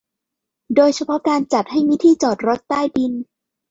[0.75, 3.13] โดยเฉพาะการจัดให้มีที่จอดรถใต้ดิน